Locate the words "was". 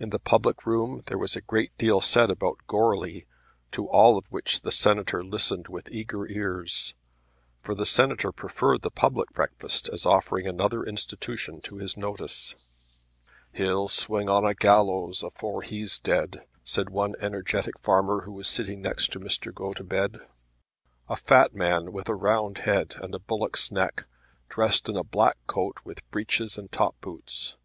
1.16-1.36, 18.32-18.48